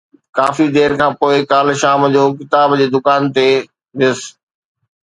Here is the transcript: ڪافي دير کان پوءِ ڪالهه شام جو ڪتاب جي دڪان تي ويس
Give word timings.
ڪافي 0.37 0.65
دير 0.75 0.91
کان 0.99 1.11
پوءِ 1.19 1.35
ڪالهه 1.51 1.79
شام 1.81 2.01
جو 2.15 2.23
ڪتاب 2.37 2.69
جي 2.79 2.85
دڪان 2.95 3.21
تي 3.35 3.47
ويس 3.97 4.19